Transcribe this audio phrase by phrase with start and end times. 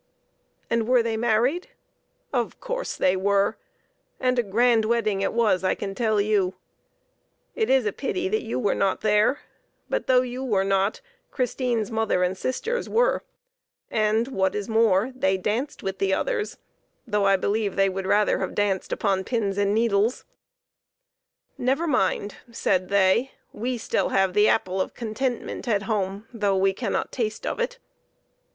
[0.67, 1.67] And were they married?
[2.33, 3.59] Of course they were!
[4.19, 6.55] and a grand wedding it was, I can tell you.
[7.53, 9.41] It is a pity that you were not there;
[9.91, 12.89] but though you were not, Christine's THE APPLE OF CONTENTMENT.
[12.89, 13.19] 115 mother
[13.93, 16.57] and sisters were, and, what is more, they danced with the others,
[17.05, 20.25] though I believe they would rather have danced upon pins and needles."
[21.59, 26.73] Never mind," said they;" we still have the apple of contentment at home, though we
[26.73, 27.77] cannot taste of it."